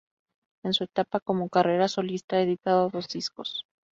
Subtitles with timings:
[0.63, 3.67] En su etapa como carrera solista ha editado dos discos.